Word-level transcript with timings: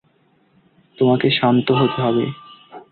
তোমাকে 0.97 1.27
শান্ত 1.31 1.67
হতে 1.71 1.99
হবে। 2.01 2.25